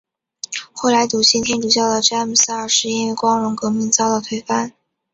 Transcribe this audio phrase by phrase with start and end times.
[0.73, 4.73] 后来笃信天主教的詹姆斯二世因为光荣革命遭到推翻。